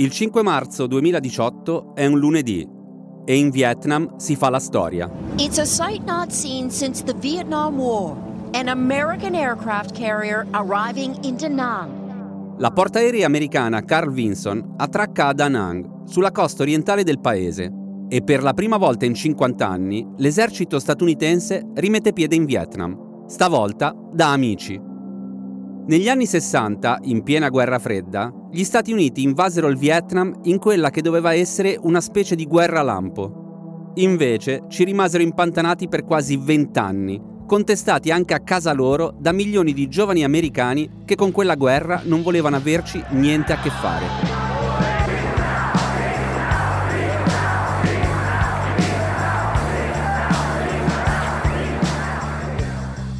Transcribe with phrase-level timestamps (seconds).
[0.00, 2.64] Il 5 marzo 2018 è un lunedì
[3.24, 5.10] e in Vietnam si fa la storia.
[5.38, 8.16] It's a sight not seen since the Vietnam War.
[8.52, 12.58] An American aircraft carrier arriving in Da Nang.
[12.58, 17.68] La portaerei americana Carl Vinson attracca a Da Nang, sulla costa orientale del paese,
[18.08, 23.92] e per la prima volta in 50 anni l'esercito statunitense rimette piede in Vietnam, stavolta
[24.12, 24.87] da amici.
[25.88, 30.90] Negli anni 60, in piena guerra fredda, gli Stati Uniti invasero il Vietnam in quella
[30.90, 33.92] che doveva essere una specie di guerra lampo.
[33.94, 39.88] Invece ci rimasero impantanati per quasi vent'anni, contestati anche a casa loro da milioni di
[39.88, 44.06] giovani americani che con quella guerra non volevano averci niente a che fare.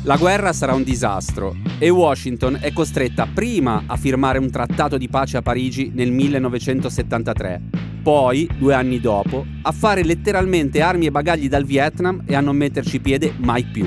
[0.02, 5.08] La guerra sarà un disastro e Washington è costretta prima a firmare un trattato di
[5.08, 7.62] pace a Parigi nel 1973,
[8.02, 12.56] poi, due anni dopo, a fare letteralmente armi e bagagli dal Vietnam e a non
[12.56, 13.86] metterci piede mai più.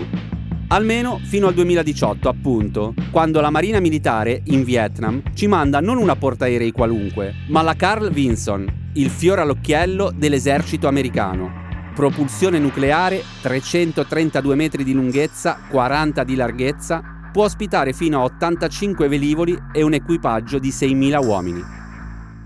[0.67, 6.15] Almeno fino al 2018, appunto, quando la Marina Militare in Vietnam ci manda non una
[6.15, 11.51] portaerei qualunque, ma la Carl Vinson, il fiore all'occhiello dell'esercito americano,
[11.93, 19.57] propulsione nucleare, 332 metri di lunghezza, 40 di larghezza, può ospitare fino a 85 velivoli
[19.71, 21.63] e un equipaggio di 6.000 uomini.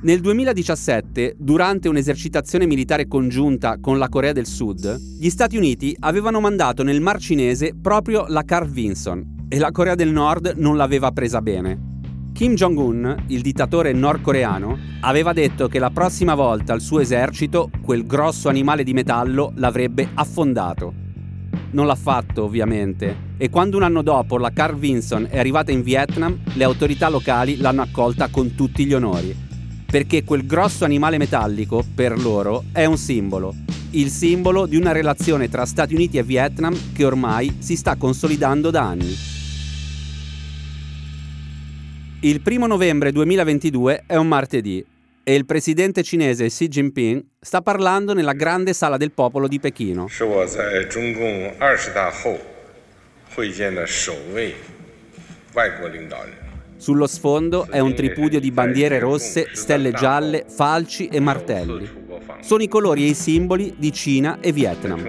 [0.02, 6.40] Nel 2017, durante un'esercitazione militare congiunta con la Corea del Sud, gli Stati Uniti avevano
[6.40, 11.12] mandato nel Mar Cinese proprio la Carl Vinson e la Corea del Nord non l'aveva
[11.12, 11.94] presa bene.
[12.34, 18.06] Kim Jong-un, il dittatore nordcoreano, aveva detto che la prossima volta il suo esercito, quel
[18.06, 21.05] grosso animale di metallo, l'avrebbe affondato.
[21.72, 25.82] Non l'ha fatto, ovviamente, e quando un anno dopo la Carl Vinson è arrivata in
[25.82, 29.36] Vietnam, le autorità locali l'hanno accolta con tutti gli onori.
[29.86, 33.54] Perché quel grosso animale metallico, per loro, è un simbolo.
[33.92, 38.72] Il simbolo di una relazione tra Stati Uniti e Vietnam che ormai si sta consolidando
[38.72, 39.16] da anni.
[42.22, 44.84] Il primo novembre 2022 è un martedì
[45.28, 50.08] e il presidente cinese Xi Jinping sta parlando nella grande sala del popolo di Pechino.
[56.78, 61.90] Sullo sfondo è un tripudio di bandiere rosse, stelle gialle, falci e martelli.
[62.42, 65.08] Sono i colori e i simboli di Cina e Vietnam.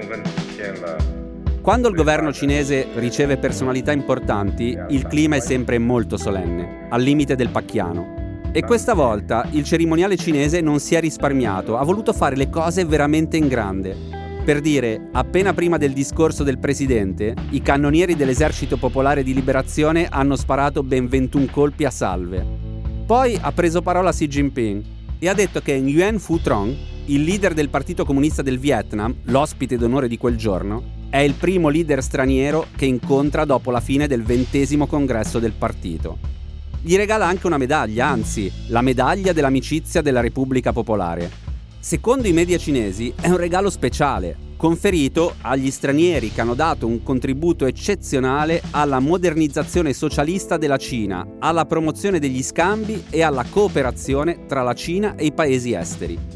[1.61, 7.35] Quando il governo cinese riceve personalità importanti, il clima è sempre molto solenne, al limite
[7.35, 8.26] del pacchiano.
[8.57, 12.87] E questa volta il cerimoniale cinese non si è risparmiato, ha voluto fare le cose
[12.87, 13.95] veramente in grande.
[14.47, 20.37] Per dire, appena prima del discorso del presidente, i cannonieri dell'esercito popolare di liberazione hanno
[20.37, 22.47] sparato ben 21 colpi a salve.
[23.05, 24.85] Poi ha preso parola Xi Jinping
[25.19, 26.75] e ha detto che Nguyen Phu Trong,
[27.05, 31.69] il leader del Partito Comunista del Vietnam, l'ospite d'onore di quel giorno, è il primo
[31.69, 36.36] leader straniero che incontra dopo la fine del ventesimo congresso del partito.
[36.87, 41.29] Gli regala anche una medaglia, anzi, la medaglia dell'amicizia della Repubblica Popolare.
[41.81, 47.03] Secondo i media cinesi è un regalo speciale, conferito agli stranieri che hanno dato un
[47.03, 54.63] contributo eccezionale alla modernizzazione socialista della Cina, alla promozione degli scambi e alla cooperazione tra
[54.63, 56.36] la Cina e i paesi esteri.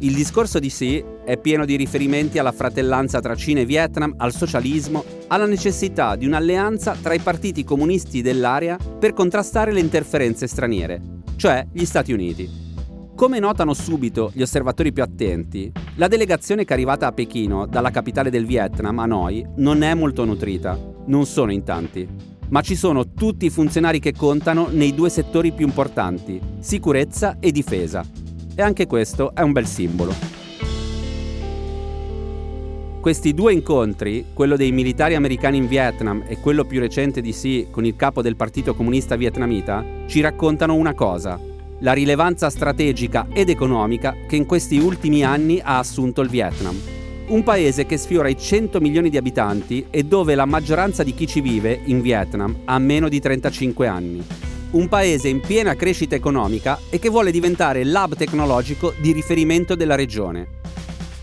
[0.00, 4.32] Il discorso di Xi è pieno di riferimenti alla fratellanza tra Cina e Vietnam, al
[4.32, 11.02] socialismo, alla necessità di un'alleanza tra i partiti comunisti dell'area per contrastare le interferenze straniere,
[11.34, 12.48] cioè gli Stati Uniti.
[13.16, 17.90] Come notano subito gli osservatori più attenti, la delegazione che è arrivata a Pechino dalla
[17.90, 22.08] capitale del Vietnam, Hanoi, non è molto nutrita, non sono in tanti,
[22.50, 27.50] ma ci sono tutti i funzionari che contano nei due settori più importanti, sicurezza e
[27.50, 28.26] difesa
[28.58, 30.12] e anche questo è un bel simbolo.
[33.00, 37.68] Questi due incontri, quello dei militari americani in Vietnam e quello più recente di sì
[37.70, 41.38] con il capo del Partito Comunista Vietnamita, ci raccontano una cosa,
[41.78, 46.76] la rilevanza strategica ed economica che in questi ultimi anni ha assunto il Vietnam.
[47.28, 51.28] Un paese che sfiora i 100 milioni di abitanti e dove la maggioranza di chi
[51.28, 56.78] ci vive, in Vietnam, ha meno di 35 anni un paese in piena crescita economica
[56.90, 60.56] e che vuole diventare l'hub tecnologico di riferimento della regione.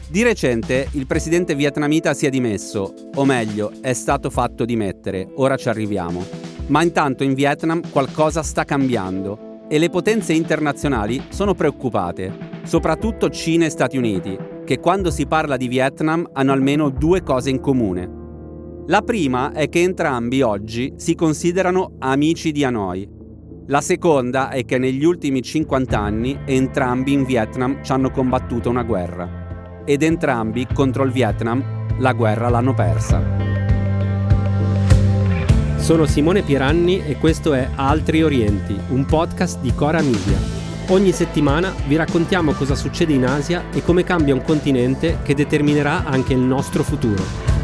[0.08, 5.58] Di recente il presidente vietnamita si è dimesso, o meglio, è stato fatto dimettere, ora
[5.58, 6.26] ci arriviamo.
[6.68, 13.66] Ma intanto in Vietnam qualcosa sta cambiando e le potenze internazionali sono preoccupate, soprattutto Cina
[13.66, 18.24] e Stati Uniti, che quando si parla di Vietnam hanno almeno due cose in comune.
[18.88, 23.15] La prima è che entrambi oggi si considerano amici di Hanoi
[23.68, 28.84] La seconda è che negli ultimi 50 anni entrambi in Vietnam ci hanno combattuto una
[28.84, 33.24] guerra ed entrambi contro il Vietnam la guerra l'hanno persa.
[35.78, 40.38] Sono Simone Pieranni e questo è Altri Orienti, un podcast di Cora Media.
[40.90, 46.06] Ogni settimana vi raccontiamo cosa succede in Asia e come cambia un continente che determinerà
[46.06, 47.55] anche il nostro futuro.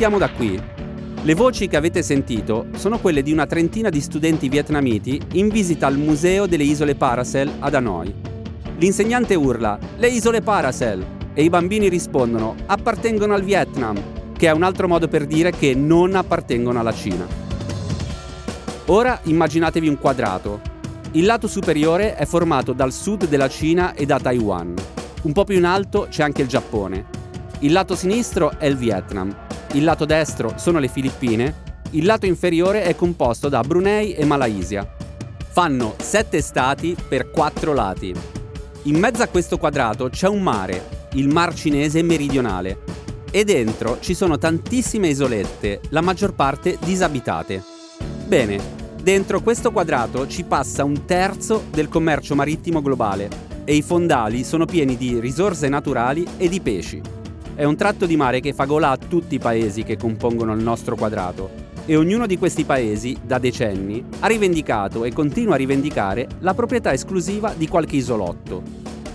[0.00, 0.58] Partiamo da qui.
[1.24, 5.86] Le voci che avete sentito sono quelle di una trentina di studenti vietnamiti in visita
[5.86, 8.14] al Museo delle Isole Paracel ad Hanoi.
[8.78, 11.04] L'insegnante urla Le Isole Paracel
[11.34, 15.74] e i bambini rispondono appartengono al Vietnam, che è un altro modo per dire che
[15.74, 17.26] non appartengono alla Cina.
[18.86, 20.62] Ora immaginatevi un quadrato.
[21.10, 24.72] Il lato superiore è formato dal sud della Cina e da Taiwan.
[25.24, 27.04] Un po' più in alto c'è anche il Giappone.
[27.58, 32.82] Il lato sinistro è il Vietnam il lato destro sono le Filippine, il lato inferiore
[32.82, 34.88] è composto da Brunei e Malaysia.
[35.52, 38.14] Fanno sette stati per quattro lati.
[38.84, 42.78] In mezzo a questo quadrato c'è un mare, il Mar Cinese meridionale,
[43.30, 47.62] e dentro ci sono tantissime isolette, la maggior parte disabitate.
[48.26, 48.58] Bene,
[49.02, 53.28] dentro questo quadrato ci passa un terzo del commercio marittimo globale
[53.64, 57.19] e i fondali sono pieni di risorse naturali e di pesci.
[57.60, 60.62] È un tratto di mare che fa gola a tutti i paesi che compongono il
[60.62, 61.50] nostro quadrato
[61.84, 66.90] e ognuno di questi paesi, da decenni, ha rivendicato e continua a rivendicare la proprietà
[66.94, 68.62] esclusiva di qualche isolotto.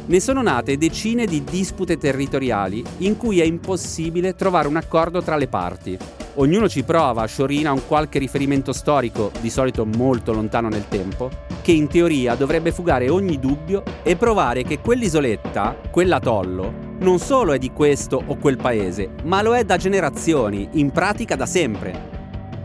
[0.06, 5.38] Ne sono nate decine di dispute territoriali in cui è impossibile trovare un accordo tra
[5.38, 5.98] le parti.
[6.36, 11.32] Ognuno ci prova, sciorina un qualche riferimento storico, di solito molto lontano nel tempo,
[11.64, 17.58] che in teoria dovrebbe fugare ogni dubbio e provare che quell'isoletta, quell'atollo, non solo è
[17.58, 22.14] di questo o quel paese, ma lo è da generazioni, in pratica da sempre.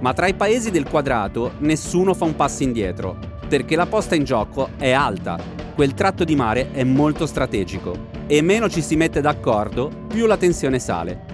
[0.00, 3.19] Ma tra i paesi del quadrato nessuno fa un passo indietro,
[3.49, 5.38] perché la posta in gioco è alta,
[5.75, 10.37] quel tratto di mare è molto strategico e meno ci si mette d'accordo, più la
[10.37, 11.25] tensione sale.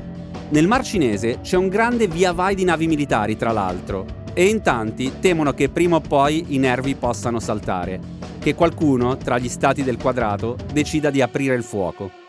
[0.48, 4.62] Nel Mar Cinese c'è un grande via vai di navi militari, tra l'altro, e in
[4.62, 8.00] tanti temono che prima o poi i nervi possano saltare,
[8.38, 12.24] che qualcuno tra gli stati del quadrato decida di aprire il fuoco.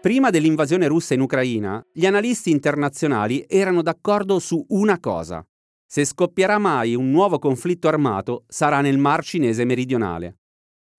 [0.00, 5.44] Prima dell'invasione russa in Ucraina, gli analisti internazionali erano d'accordo su una cosa.
[5.84, 10.38] Se scoppierà mai un nuovo conflitto armato sarà nel Mar Cinese meridionale.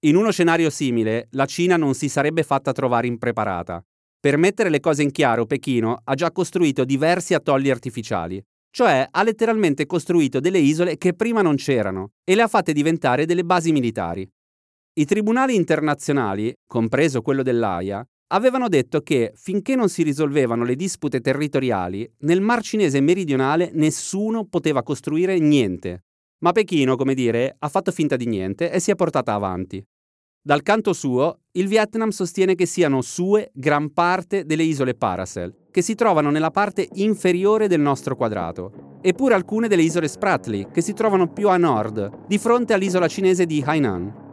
[0.01, 3.81] In uno scenario simile, la Cina non si sarebbe fatta trovare impreparata.
[4.19, 9.24] Per mettere le cose in chiaro, Pechino ha già costruito diversi atolli artificiali, cioè ha
[9.24, 13.72] letteralmente costruito delle isole che prima non c'erano e le ha fatte diventare delle basi
[13.72, 14.30] militari.
[14.94, 21.22] I tribunali internazionali, compreso quello dell'AIA, avevano detto che finché non si risolvevano le dispute
[21.22, 26.04] territoriali, nel Mar Cinese meridionale nessuno poteva costruire niente.
[26.40, 29.83] Ma Pechino, come dire, ha fatto finta di niente e si è portata avanti.
[30.42, 35.81] Dal canto suo, il Vietnam sostiene che siano sue gran parte delle isole Paracel, che
[35.81, 40.94] si trovano nella parte inferiore del nostro quadrato, eppure alcune delle isole Spratly, che si
[40.94, 44.28] trovano più a nord, di fronte all'isola cinese di Hainan.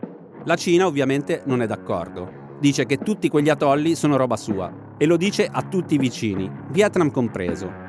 [0.44, 5.06] La Cina ovviamente non è d'accordo dice che tutti quegli atolli sono roba sua e
[5.06, 7.84] lo dice a tutti i vicini, Vietnam compreso.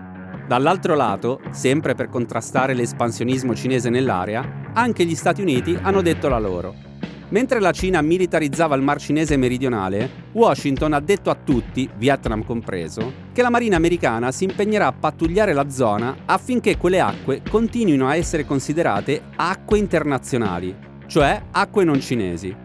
[0.48, 6.40] Dall'altro lato, sempre per contrastare l'espansionismo cinese nell'area, anche gli Stati Uniti hanno detto la
[6.40, 6.74] loro.
[7.30, 13.12] Mentre la Cina militarizzava il Mar Cinese meridionale, Washington ha detto a tutti, Vietnam compreso,
[13.34, 18.16] che la Marina americana si impegnerà a pattugliare la zona affinché quelle acque continuino a
[18.16, 20.74] essere considerate acque internazionali,
[21.08, 22.56] cioè acque non cinesi,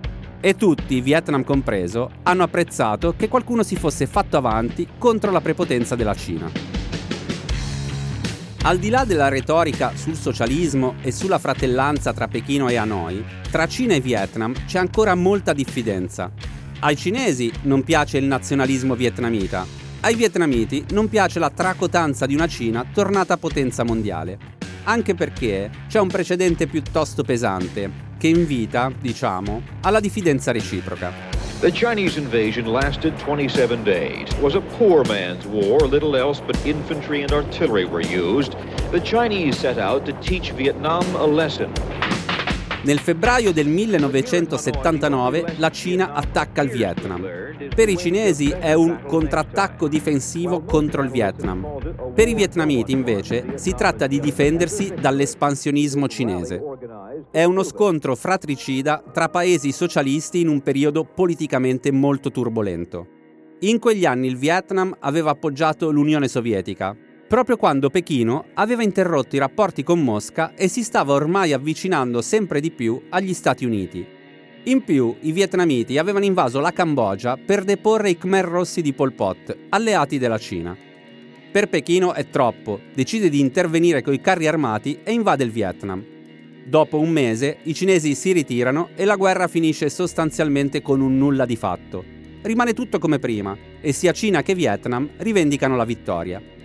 [0.44, 5.94] e tutti, Vietnam compreso, hanno apprezzato che qualcuno si fosse fatto avanti contro la prepotenza
[5.94, 6.50] della Cina.
[8.64, 13.68] Al di là della retorica sul socialismo e sulla fratellanza tra Pechino e Hanoi, tra
[13.68, 16.30] Cina e Vietnam c'è ancora molta diffidenza.
[16.80, 19.64] Ai cinesi non piace il nazionalismo vietnamita,
[20.00, 24.38] ai vietnamiti non piace la tracotanza di una Cina tornata potenza mondiale,
[24.84, 31.12] anche perché c'è un precedente piuttosto pesante, che invita, diciamo, alla diffidenza reciproca.
[31.58, 34.30] The Chinese invasion lasted 27 days.
[34.30, 38.54] It was a poor man's war, little else but infantry and artillery were used.
[38.92, 41.72] The Chinese set out to teach Vietnam a lesson.
[42.84, 47.24] Nel febbraio del 1979 la Cina attacca il Vietnam.
[47.72, 52.12] Per i cinesi è un contrattacco difensivo contro il Vietnam.
[52.12, 56.60] Per i vietnamiti invece si tratta di difendersi dall'espansionismo cinese.
[57.30, 63.06] È uno scontro fratricida tra paesi socialisti in un periodo politicamente molto turbolento.
[63.60, 66.96] In quegli anni il Vietnam aveva appoggiato l'Unione Sovietica,
[67.32, 72.60] proprio quando Pechino aveva interrotto i rapporti con Mosca e si stava ormai avvicinando sempre
[72.60, 74.04] di più agli Stati Uniti.
[74.64, 79.14] In più, i vietnamiti avevano invaso la Cambogia per deporre i Khmer Rossi di Pol
[79.14, 80.76] Pot, alleati della Cina.
[81.50, 86.04] Per Pechino è troppo, decide di intervenire con i carri armati e invade il Vietnam.
[86.66, 91.46] Dopo un mese i cinesi si ritirano e la guerra finisce sostanzialmente con un nulla
[91.46, 92.04] di fatto.
[92.42, 96.60] Rimane tutto come prima e sia Cina che Vietnam rivendicano la vittoria.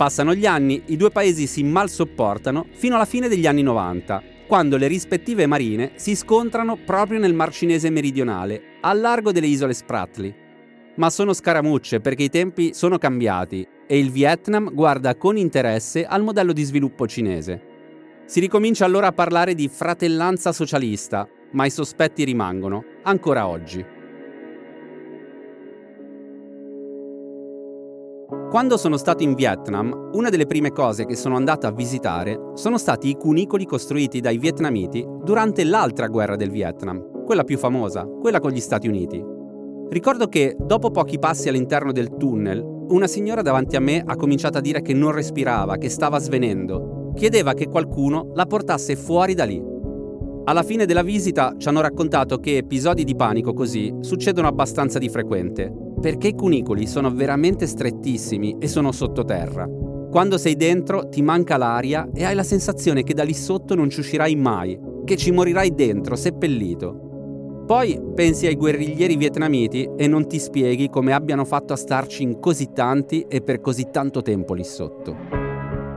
[0.00, 4.22] Passano gli anni, i due paesi si mal sopportano fino alla fine degli anni 90,
[4.46, 9.74] quando le rispettive marine si scontrano proprio nel Mar Cinese meridionale, al largo delle isole
[9.74, 10.34] Spratly.
[10.94, 16.22] Ma sono scaramucce perché i tempi sono cambiati e il Vietnam guarda con interesse al
[16.22, 17.60] modello di sviluppo cinese.
[18.24, 23.84] Si ricomincia allora a parlare di fratellanza socialista, ma i sospetti rimangono, ancora oggi.
[28.50, 32.78] Quando sono stato in Vietnam, una delle prime cose che sono andato a visitare sono
[32.78, 38.40] stati i cunicoli costruiti dai vietnamiti durante l'altra guerra del Vietnam, quella più famosa, quella
[38.40, 39.24] con gli Stati Uniti.
[39.90, 44.58] Ricordo che dopo pochi passi all'interno del tunnel, una signora davanti a me ha cominciato
[44.58, 47.12] a dire che non respirava, che stava svenendo.
[47.14, 49.69] Chiedeva che qualcuno la portasse fuori da lì.
[50.50, 55.08] Alla fine della visita ci hanno raccontato che episodi di panico così succedono abbastanza di
[55.08, 59.68] frequente perché i cunicoli sono veramente strettissimi e sono sottoterra.
[60.10, 63.90] Quando sei dentro ti manca l'aria e hai la sensazione che da lì sotto non
[63.90, 67.62] ci uscirai mai, che ci morirai dentro, seppellito.
[67.64, 72.40] Poi pensi ai guerriglieri vietnamiti e non ti spieghi come abbiano fatto a starci in
[72.40, 75.49] così tanti e per così tanto tempo lì sotto.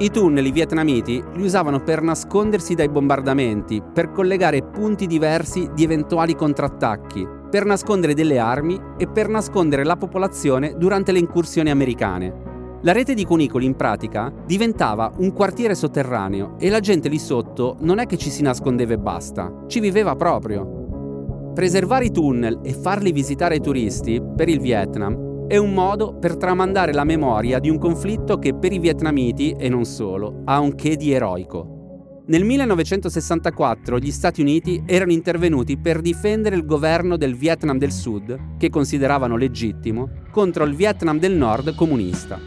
[0.03, 6.35] I tunnel vietnamiti li usavano per nascondersi dai bombardamenti, per collegare punti diversi di eventuali
[6.35, 12.79] contrattacchi, per nascondere delle armi e per nascondere la popolazione durante le incursioni americane.
[12.81, 17.77] La rete di cunicoli in pratica diventava un quartiere sotterraneo e la gente lì sotto
[17.79, 21.51] non è che ci si nascondeva e basta, ci viveva proprio.
[21.53, 26.35] Preservare i tunnel e farli visitare ai turisti per il Vietnam è un modo per
[26.35, 30.73] tramandare la memoria di un conflitto che per i vietnamiti, e non solo, ha un
[30.73, 32.23] che di eroico.
[32.25, 38.57] Nel 1964 gli Stati Uniti erano intervenuti per difendere il governo del Vietnam del Sud,
[38.57, 42.39] che consideravano legittimo, contro il Vietnam del Nord comunista.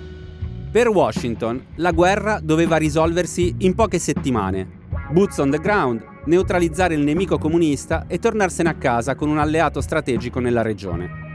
[0.73, 4.69] Per Washington la guerra doveva risolversi in poche settimane.
[5.13, 9.81] Boots on the ground, neutralizzare il nemico comunista e tornarsene a casa con un alleato
[9.81, 11.26] strategico nella regione.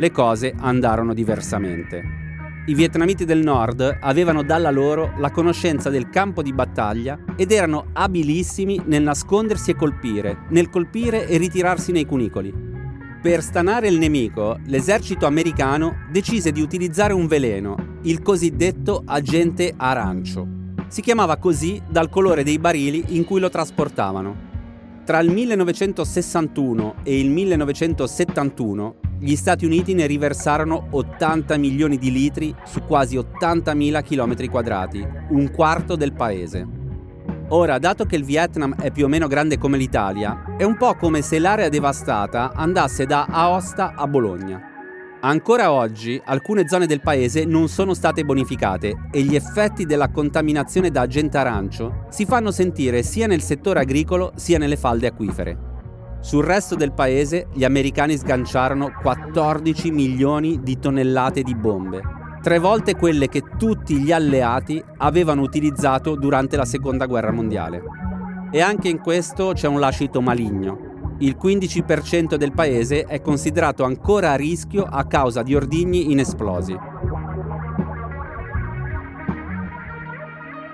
[0.00, 2.02] Le cose andarono diversamente.
[2.66, 7.86] I vietnamiti del nord avevano dalla loro la conoscenza del campo di battaglia ed erano
[7.94, 12.54] abilissimi nel nascondersi e colpire, nel colpire e ritirarsi nei cunicoli.
[13.20, 20.46] Per stanare il nemico, l'esercito americano decise di utilizzare un veleno, il cosiddetto agente arancio.
[20.86, 24.47] Si chiamava così dal colore dei barili in cui lo trasportavano.
[25.08, 32.54] Tra il 1961 e il 1971 gli Stati Uniti ne riversarono 80 milioni di litri
[32.66, 36.66] su quasi 80.000 km quadrati, un quarto del paese.
[37.48, 40.94] Ora, dato che il Vietnam è più o meno grande come l'Italia, è un po'
[40.96, 44.77] come se l'area devastata andasse da Aosta a Bologna.
[45.20, 50.90] Ancora oggi alcune zone del paese non sono state bonificate e gli effetti della contaminazione
[50.90, 55.58] da agente arancio si fanno sentire sia nel settore agricolo sia nelle falde acquifere.
[56.20, 62.00] Sul resto del paese gli americani sganciarono 14 milioni di tonnellate di bombe,
[62.40, 67.82] tre volte quelle che tutti gli alleati avevano utilizzato durante la Seconda Guerra Mondiale.
[68.52, 70.87] E anche in questo c'è un lascito maligno.
[71.20, 76.76] Il 15% del paese è considerato ancora a rischio a causa di ordigni inesplosi.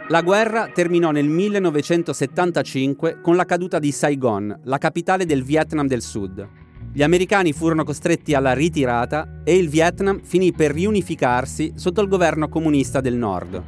[0.08, 6.02] La guerra terminò nel 1975 con la caduta di Saigon, la capitale del Vietnam del
[6.02, 6.46] Sud.
[6.92, 12.50] Gli americani furono costretti alla ritirata e il Vietnam finì per riunificarsi sotto il governo
[12.50, 13.62] comunista del Nord.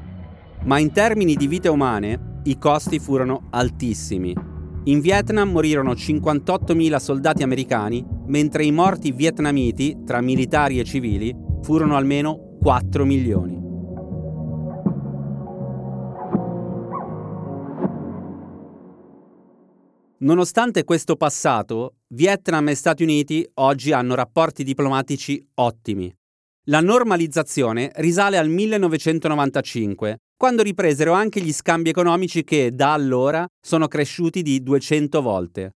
[0.65, 4.56] Ma in termini di vite umane, i costi furono altissimi.
[4.89, 11.97] In Vietnam morirono 58.000 soldati americani, mentre i morti vietnamiti, tra militari e civili, furono
[11.97, 13.59] almeno 4 milioni.
[20.19, 26.15] Nonostante questo passato, Vietnam e Stati Uniti oggi hanno rapporti diplomatici ottimi.
[26.67, 33.89] La normalizzazione risale al 1995, quando ripresero anche gli scambi economici che da allora sono
[33.89, 35.71] cresciuti di 200 volte.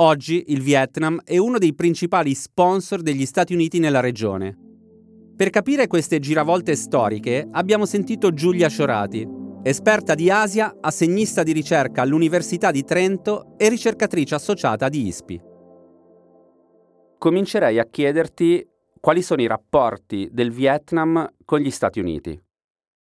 [0.00, 4.54] Oggi il Vietnam è uno dei principali sponsor degli Stati Uniti nella regione.
[5.34, 9.26] Per capire queste giravolte storiche abbiamo sentito Giulia Sciorati,
[9.62, 15.40] esperta di Asia, assegnista di ricerca all'Università di Trento e ricercatrice associata di ISPI.
[17.16, 18.66] Comincerei a chiederti
[19.00, 22.38] quali sono i rapporti del Vietnam con gli Stati Uniti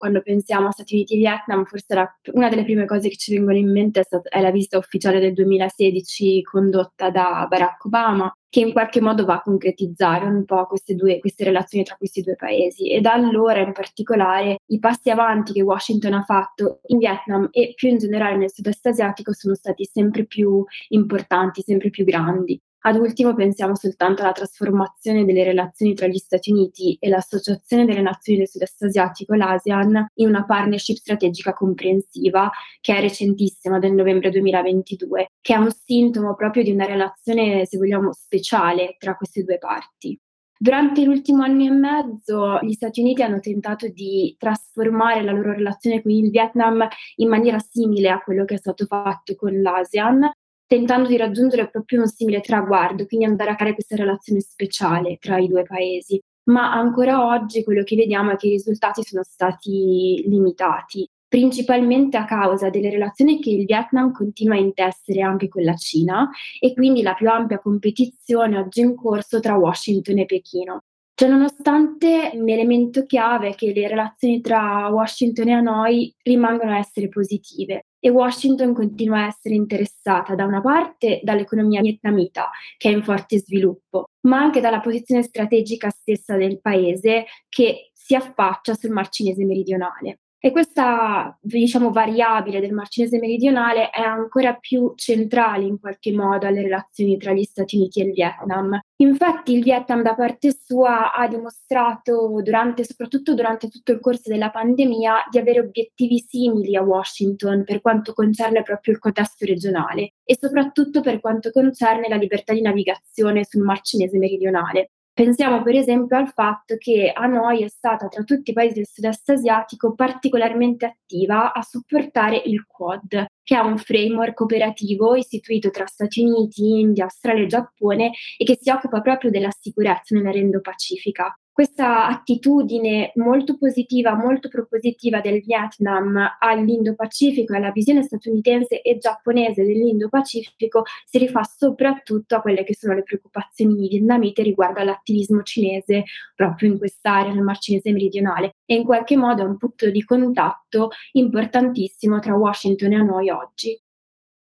[0.04, 3.34] quando pensiamo a Stati Uniti e Vietnam, forse la, una delle prime cose che ci
[3.34, 8.30] vengono in mente è, stata, è, la visita ufficiale del 2016 condotta da Barack Obama,
[8.50, 12.22] che in qualche modo va a concretizzare un po' queste, due, queste relazioni tra questi
[12.22, 12.92] due paesi.
[12.92, 17.72] E da allora, in particolare, i passi avanti che Washington ha fatto in Vietnam e
[17.74, 22.60] più in generale nel sud-est asiatico sono stati sempre più importanti, sempre più grandi.
[22.86, 28.02] Ad ultimo pensiamo soltanto alla trasformazione delle relazioni tra gli Stati Uniti e l'Associazione delle
[28.02, 34.32] Nazioni del Sud-Est Asiatico, l'ASEAN, in una partnership strategica comprensiva che è recentissima del novembre
[34.32, 39.60] 2022, che è un sintomo proprio di una relazione, se vogliamo, speciale tra queste due
[39.60, 40.20] parti.
[40.58, 46.02] Durante l'ultimo anno e mezzo gli Stati Uniti hanno tentato di trasformare la loro relazione
[46.02, 46.86] con il Vietnam
[47.16, 50.30] in maniera simile a quello che è stato fatto con l'ASEAN,
[50.74, 55.38] tentando di raggiungere proprio un simile traguardo, quindi andare a creare questa relazione speciale tra
[55.38, 56.20] i due paesi.
[56.46, 62.26] Ma ancora oggi quello che vediamo è che i risultati sono stati limitati, principalmente a
[62.26, 66.28] causa delle relazioni che il Vietnam continua a intessere anche con la Cina
[66.60, 70.80] e quindi la più ampia competizione oggi in corso tra Washington e Pechino.
[71.14, 76.80] Cioè, nonostante un elemento chiave è che le relazioni tra Washington e Hanoi rimangono a
[76.80, 82.92] essere positive e Washington continua a essere interessata da una parte dall'economia vietnamita, che è
[82.92, 88.90] in forte sviluppo, ma anche dalla posizione strategica stessa del paese che si affaccia sul
[88.90, 90.20] Mar Cinese meridionale.
[90.46, 96.46] E questa diciamo, variabile del Mar Cinese meridionale è ancora più centrale in qualche modo
[96.46, 98.78] alle relazioni tra gli Stati Uniti e il Vietnam.
[98.98, 104.50] Infatti il Vietnam da parte sua ha dimostrato, durante, soprattutto durante tutto il corso della
[104.50, 110.38] pandemia, di avere obiettivi simili a Washington per quanto concerne proprio il contesto regionale e
[110.38, 114.90] soprattutto per quanto concerne la libertà di navigazione sul Mar Cinese meridionale.
[115.16, 119.30] Pensiamo per esempio al fatto che Hanoi è stata tra tutti i paesi del sud-est
[119.30, 126.24] asiatico particolarmente attiva a supportare il Quad, che è un framework operativo istituito tra Stati
[126.24, 132.08] Uniti, India, Australia e Giappone e che si occupa proprio della sicurezza nell'Arendo Pacifica questa
[132.08, 140.82] attitudine molto positiva, molto propositiva del Vietnam all'Indo-Pacifico e alla visione statunitense e giapponese dell'Indo-Pacifico
[141.06, 146.80] si rifà soprattutto a quelle che sono le preoccupazioni vietnamite riguardo all'attivismo cinese proprio in
[146.80, 152.18] quest'area, nel Mar Cinese meridionale, e in qualche modo è un punto di contatto importantissimo
[152.20, 153.80] tra Washington e Hanoi oggi.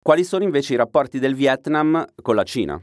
[0.03, 2.83] Quali sono invece i rapporti del Vietnam con la Cina?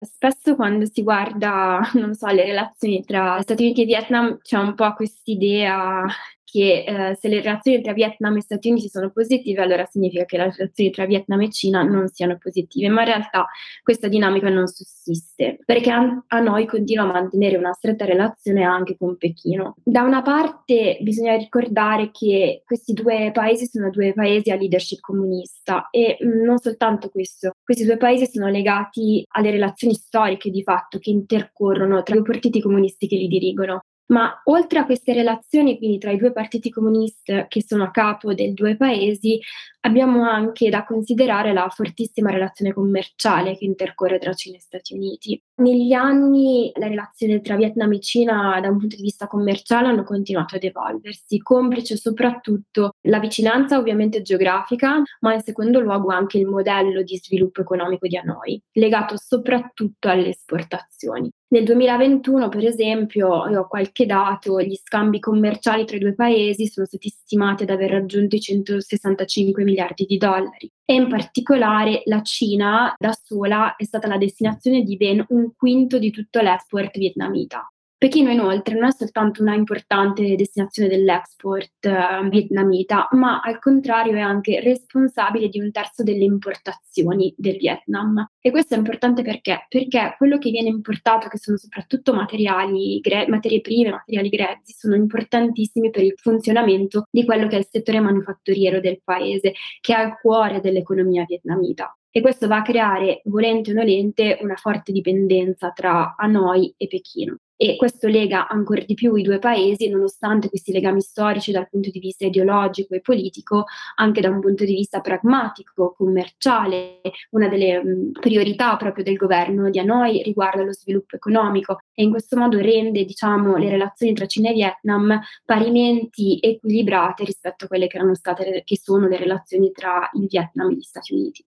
[0.00, 4.74] Spesso quando si guarda, non so, le relazioni tra Stati Uniti e Vietnam c'è un
[4.74, 6.04] po' quest'idea
[6.50, 10.38] che eh, se le relazioni tra Vietnam e Stati Uniti sono positive, allora significa che
[10.38, 13.46] le relazioni tra Vietnam e Cina non siano positive, ma in realtà
[13.82, 18.96] questa dinamica non sussiste, perché a, a noi continua a mantenere una stretta relazione anche
[18.96, 19.74] con Pechino.
[19.82, 25.88] Da una parte bisogna ricordare che questi due paesi sono due paesi a leadership comunista
[25.90, 30.62] e mh, mm, non soltanto questo, questi due paesi sono legati alle relazioni storiche di
[30.62, 33.82] fatto che intercorrono tra i due partiti comunisti che li dirigono.
[34.08, 38.32] Ma oltre a queste relazioni, quindi tra i due partiti comunisti che sono a capo
[38.32, 39.38] dei due paesi,
[39.80, 45.40] abbiamo anche da considerare la fortissima relazione commerciale che intercorre tra Cina e Stati Uniti.
[45.56, 50.04] Negli anni la relazione tra Vietnam e Cina da un punto di vista commerciale hanno
[50.04, 56.46] continuato ad evolversi, complice soprattutto la vicinanza ovviamente geografica, ma in secondo luogo anche il
[56.46, 61.30] modello di sviluppo economico di Hanoi, legato soprattutto alle esportazioni.
[61.50, 66.66] Nel 2021, per esempio, io ho qualche dato, gli scambi commerciali tra i due paesi
[66.66, 72.20] sono stati stimati ad aver raggiunto i 165 miliardi di dollari e in particolare la
[72.20, 77.66] Cina da sola è stata la destinazione di ben un quinto di tutto l'export vietnamita.
[77.98, 84.20] Pechino inoltre non è soltanto una importante destinazione dell'export eh, vietnamita, ma al contrario è
[84.20, 88.24] anche responsabile di un terzo delle importazioni del Vietnam.
[88.40, 89.66] E questo è importante perché?
[89.68, 94.94] Perché quello che viene importato, che sono soprattutto materiali, gre- materie prime, materiali grezzi, sono
[94.94, 99.98] importantissimi per il funzionamento di quello che è il settore manufatturiero del paese, che è
[99.98, 101.92] al cuore dell'economia vietnamita.
[102.10, 107.38] e questo va a creare, volente o nolente, una forte dipendenza tra Hanoi e Pechino
[107.60, 111.90] e questo lega ancora di più i due paesi, nonostante questi legami storici dal punto
[111.90, 113.64] di vista ideologico e politico,
[113.96, 117.00] anche da un punto di vista pragmatico, commerciale.
[117.30, 122.10] Una delle mh, priorità proprio del governo di Hanoi riguarda lo sviluppo economico e in
[122.10, 127.88] questo modo rende diciamo, le relazioni tra Cina e Vietnam parimenti equilibrate rispetto a quelle
[127.88, 131.47] che erano state che sono le relazioni tra il Vietnam e gli Stati Uniti.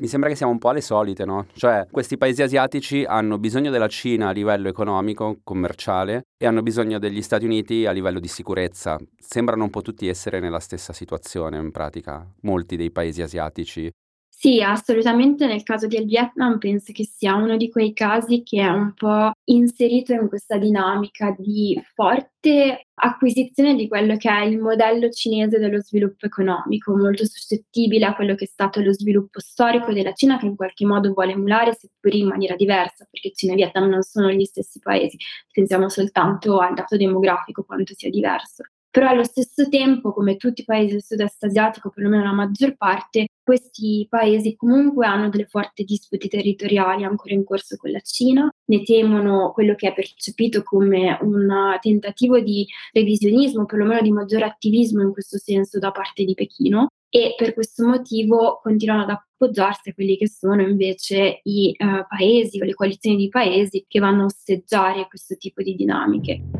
[0.00, 1.46] Mi sembra che siamo un po' alle solite, no?
[1.54, 7.00] Cioè, questi paesi asiatici hanno bisogno della Cina a livello economico, commerciale, e hanno bisogno
[7.00, 8.96] degli Stati Uniti a livello di sicurezza.
[9.18, 13.90] Sembrano un po' tutti essere nella stessa situazione, in pratica, molti dei paesi asiatici.
[14.40, 18.68] Sì, assolutamente nel caso del Vietnam penso che sia uno di quei casi che è
[18.68, 25.10] un po' inserito in questa dinamica di forte acquisizione di quello che è il modello
[25.10, 30.12] cinese dello sviluppo economico, molto suscettibile a quello che è stato lo sviluppo storico della
[30.12, 33.88] Cina che in qualche modo vuole emulare, seppur in maniera diversa, perché Cina e Vietnam
[33.88, 35.16] non sono gli stessi paesi,
[35.52, 40.64] pensiamo soltanto al dato demografico quanto sia diverso però allo stesso tempo, come tutti i
[40.64, 46.28] paesi del sud-est asiatico, perlomeno la maggior parte, questi paesi comunque hanno delle forti dispute
[46.28, 51.76] territoriali ancora in corso con la Cina, ne temono quello che è percepito come un
[51.80, 57.34] tentativo di revisionismo, perlomeno di maggiore attivismo in questo senso da parte di Pechino e
[57.36, 62.64] per questo motivo continuano ad appoggiarsi a quelli che sono invece i uh, paesi o
[62.64, 66.57] le coalizioni di paesi che vanno a osteggiare questo tipo di dinamiche.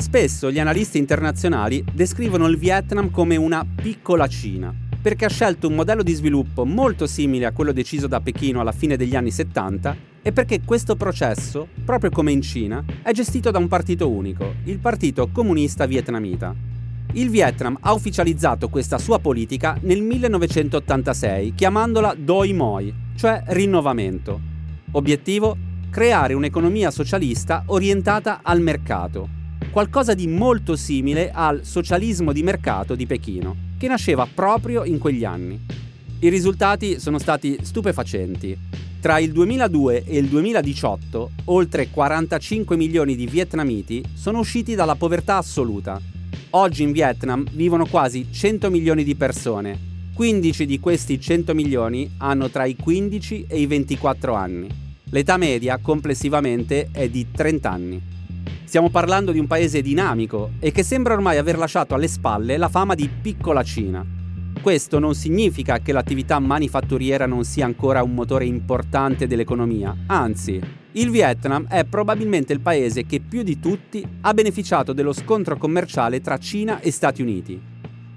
[0.00, 5.74] Spesso gli analisti internazionali descrivono il Vietnam come una piccola Cina, perché ha scelto un
[5.74, 9.96] modello di sviluppo molto simile a quello deciso da Pechino alla fine degli anni 70
[10.22, 14.78] e perché questo processo, proprio come in Cina, è gestito da un partito unico, il
[14.78, 16.54] Partito Comunista Vietnamita.
[17.12, 24.40] Il Vietnam ha ufficializzato questa sua politica nel 1986 chiamandola Doi Moi, cioè rinnovamento.
[24.92, 25.56] Obiettivo?
[25.90, 29.38] Creare un'economia socialista orientata al mercato,
[29.70, 35.24] qualcosa di molto simile al socialismo di mercato di Pechino, che nasceva proprio in quegli
[35.24, 35.58] anni.
[36.18, 38.58] I risultati sono stati stupefacenti.
[39.00, 45.36] Tra il 2002 e il 2018, oltre 45 milioni di vietnamiti sono usciti dalla povertà
[45.36, 46.00] assoluta.
[46.50, 49.88] Oggi in Vietnam vivono quasi 100 milioni di persone.
[50.12, 54.68] 15 di questi 100 milioni hanno tra i 15 e i 24 anni.
[55.10, 58.09] L'età media complessivamente è di 30 anni.
[58.70, 62.68] Stiamo parlando di un paese dinamico e che sembra ormai aver lasciato alle spalle la
[62.68, 64.06] fama di piccola Cina.
[64.62, 70.60] Questo non significa che l'attività manifatturiera non sia ancora un motore importante dell'economia, anzi,
[70.92, 76.20] il Vietnam è probabilmente il paese che più di tutti ha beneficiato dello scontro commerciale
[76.20, 77.60] tra Cina e Stati Uniti.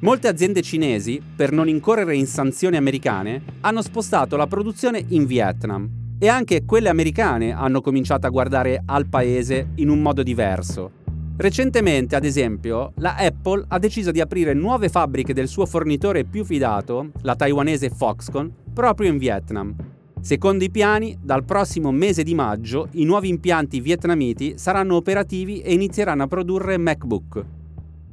[0.02, 6.02] Molte aziende cinesi, per non incorrere in sanzioni americane, hanno spostato la produzione in Vietnam
[6.24, 10.90] e anche quelle americane hanno cominciato a guardare al paese in un modo diverso.
[11.36, 16.46] Recentemente, ad esempio, la Apple ha deciso di aprire nuove fabbriche del suo fornitore più
[16.46, 19.76] fidato, la taiwanese Foxconn, proprio in Vietnam.
[20.22, 25.74] Secondo i piani, dal prossimo mese di maggio i nuovi impianti vietnamiti saranno operativi e
[25.74, 27.46] inizieranno a produrre MacBook.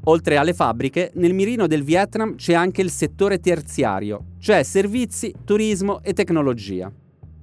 [0.07, 6.03] Oltre alle fabbriche, nel mirino del Vietnam c'è anche il settore terziario, cioè servizi, turismo
[6.03, 6.92] e tecnologia.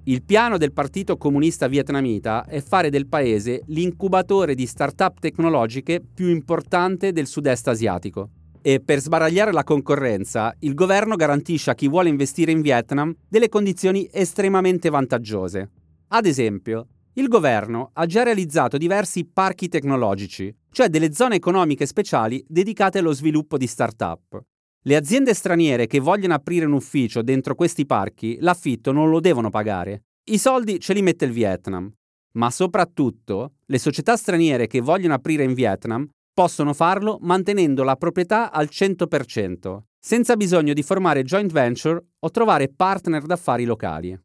[0.07, 6.29] Il piano del Partito Comunista Vietnamita è fare del paese l'incubatore di start-up tecnologiche più
[6.29, 8.29] importante del sud-est asiatico.
[8.61, 13.49] E per sbaragliare la concorrenza, il governo garantisce a chi vuole investire in Vietnam delle
[13.49, 15.71] condizioni estremamente vantaggiose.
[16.07, 22.41] Ad esempio, il governo ha già realizzato diversi parchi tecnologici, cioè delle zone economiche speciali
[22.47, 24.41] dedicate allo sviluppo di start-up.
[24.81, 29.49] Le aziende straniere che vogliono aprire un ufficio dentro questi parchi, l'affitto non lo devono
[29.49, 30.03] pagare.
[30.29, 31.91] I soldi ce li mette il Vietnam.
[32.33, 38.51] Ma soprattutto, le società straniere che vogliono aprire in Vietnam possono farlo mantenendo la proprietà
[38.51, 44.17] al 100%, senza bisogno di formare joint venture o trovare partner d'affari locali.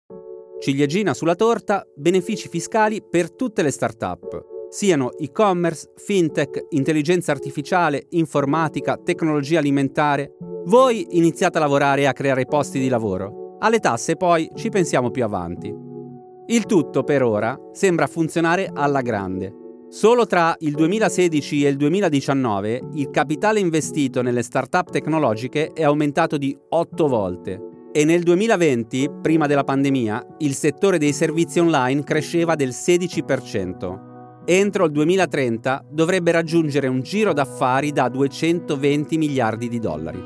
[0.61, 8.97] Ciliegina sulla torta, benefici fiscali per tutte le start-up siano e-commerce, fintech, intelligenza artificiale, informatica,
[8.97, 10.35] tecnologia alimentare.
[10.65, 13.59] Voi iniziate a lavorare e a creare posti di lavoro.
[13.59, 15.71] Alle tasse poi ci pensiamo più avanti.
[16.47, 19.53] Il tutto per ora sembra funzionare alla grande.
[19.91, 26.39] Solo tra il 2016 e il 2019 il capitale investito nelle start-up tecnologiche è aumentato
[26.39, 27.61] di 8 volte
[27.93, 34.12] e nel 2020, prima della pandemia, il settore dei servizi online cresceva del 16%
[34.45, 40.23] entro il 2030 dovrebbe raggiungere un giro d'affari da 220 miliardi di dollari.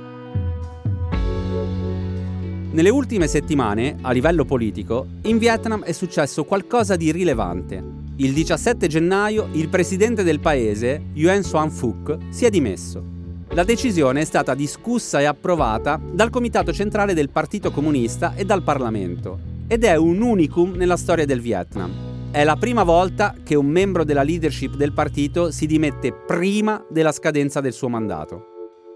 [2.70, 7.82] Nelle ultime settimane, a livello politico, in Vietnam è successo qualcosa di rilevante.
[8.16, 13.02] Il 17 gennaio il presidente del paese, Nguyen Xuan Phuc, si è dimesso.
[13.50, 18.62] La decisione è stata discussa e approvata dal Comitato Centrale del Partito Comunista e dal
[18.62, 22.15] Parlamento ed è un unicum nella storia del Vietnam.
[22.36, 27.10] È la prima volta che un membro della leadership del partito si dimette prima della
[27.10, 28.48] scadenza del suo mandato.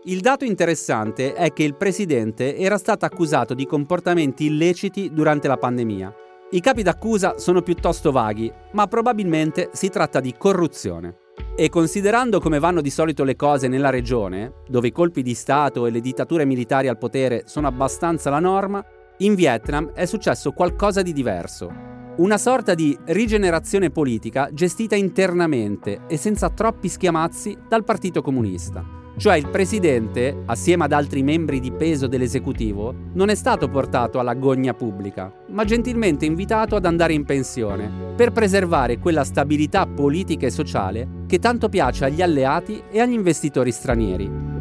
[0.05, 5.57] Il dato interessante è che il presidente era stato accusato di comportamenti illeciti durante la
[5.57, 6.15] pandemia.
[6.51, 11.17] I capi d'accusa sono piuttosto vaghi, ma probabilmente si tratta di corruzione.
[11.57, 15.87] E considerando come vanno di solito le cose nella regione, dove i colpi di Stato
[15.87, 18.85] e le dittature militari al potere sono abbastanza la norma,
[19.21, 21.91] in Vietnam è successo qualcosa di diverso.
[22.21, 28.85] Una sorta di rigenerazione politica gestita internamente e senza troppi schiamazzi dal Partito Comunista.
[29.17, 34.35] Cioè il presidente, assieme ad altri membri di peso dell'esecutivo, non è stato portato alla
[34.35, 40.51] gogna pubblica, ma gentilmente invitato ad andare in pensione, per preservare quella stabilità politica e
[40.51, 44.60] sociale che tanto piace agli alleati e agli investitori stranieri.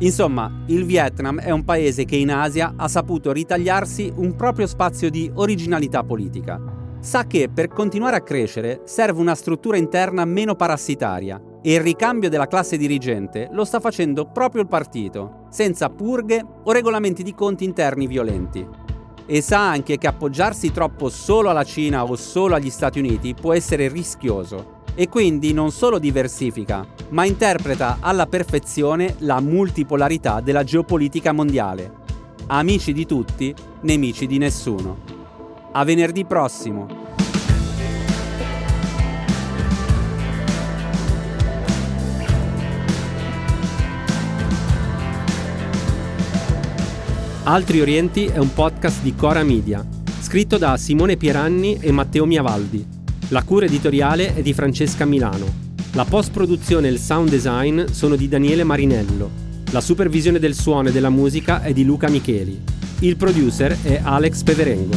[0.00, 5.10] Insomma, il Vietnam è un paese che in Asia ha saputo ritagliarsi un proprio spazio
[5.10, 6.58] di originalità politica.
[7.00, 12.30] Sa che per continuare a crescere serve una struttura interna meno parassitaria e il ricambio
[12.30, 17.64] della classe dirigente lo sta facendo proprio il partito, senza purghe o regolamenti di conti
[17.64, 18.66] interni violenti.
[19.26, 23.52] E sa anche che appoggiarsi troppo solo alla Cina o solo agli Stati Uniti può
[23.52, 31.32] essere rischioso e quindi non solo diversifica, ma interpreta alla perfezione la multipolarità della geopolitica
[31.32, 31.92] mondiale.
[32.46, 34.98] Amici di tutti, nemici di nessuno.
[35.72, 37.08] A venerdì prossimo!
[47.44, 49.84] Altri Orienti è un podcast di Cora Media,
[50.20, 52.99] scritto da Simone Pieranni e Matteo Miavaldi.
[53.32, 55.46] La cura editoriale è di Francesca Milano.
[55.92, 59.30] La post-produzione e il sound design sono di Daniele Marinello.
[59.70, 62.60] La supervisione del suono e della musica è di Luca Micheli.
[63.02, 64.96] Il producer è Alex Peverengo.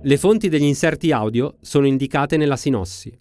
[0.00, 3.12] Le fonti degli inserti audio sono indicate nella sinossi.